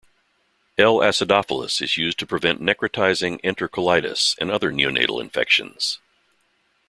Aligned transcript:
"L. 0.79 0.95
acidophilus" 0.97 1.79
is 1.79 1.95
used 1.95 2.17
to 2.17 2.25
prevent 2.25 2.59
necrotizing 2.59 3.39
entercolitis 3.43 4.35
and 4.39 4.49
other 4.49 4.71
neonatal 4.71 5.21
infections. 5.21 5.99